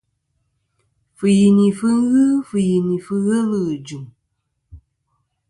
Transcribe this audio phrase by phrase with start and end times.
[1.17, 4.05] Fɨyinifɨ ghɨ fɨyinìfɨ ghelɨ ghɨ jɨ̀m.